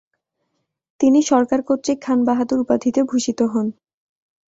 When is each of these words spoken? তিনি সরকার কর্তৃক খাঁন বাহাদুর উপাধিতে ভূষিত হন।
তিনি 0.99 1.19
সরকার 1.31 1.59
কর্তৃক 1.67 1.97
খাঁন 2.01 2.19
বাহাদুর 2.27 2.59
উপাধিতে 2.59 2.99
ভূষিত 3.09 3.39
হন। 3.51 3.67